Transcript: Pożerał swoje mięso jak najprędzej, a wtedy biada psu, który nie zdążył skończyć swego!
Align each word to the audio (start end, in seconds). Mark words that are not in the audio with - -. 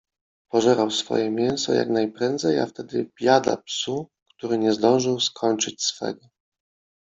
Pożerał 0.49 0.91
swoje 0.91 1.31
mięso 1.31 1.73
jak 1.73 1.89
najprędzej, 1.89 2.59
a 2.59 2.65
wtedy 2.65 3.11
biada 3.21 3.57
psu, 3.57 4.07
który 4.37 4.57
nie 4.57 4.73
zdążył 4.73 5.19
skończyć 5.19 5.83
swego! 5.83 6.27